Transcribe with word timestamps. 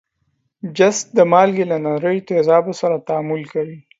جست 0.77 1.05
د 1.17 1.19
مالګې 1.31 1.65
له 1.71 1.77
نریو 1.85 2.25
تیزابو 2.29 2.71
سره 2.81 2.95
تعامل 3.07 3.41
کوي. 3.53 3.79